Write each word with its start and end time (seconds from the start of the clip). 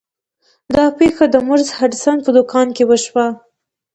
دا 0.75 0.85
پیښه 0.99 1.25
د 1.29 1.35
مورس 1.47 1.69
هډسن 1.77 2.17
په 2.25 2.29
دکان 2.37 2.67
کې 2.75 2.83
وشوه. 2.89 3.25